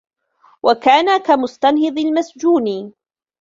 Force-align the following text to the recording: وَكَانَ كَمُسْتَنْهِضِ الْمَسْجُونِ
وَكَانَ 0.63 1.17
كَمُسْتَنْهِضِ 1.21 1.97
الْمَسْجُونِ 1.99 2.93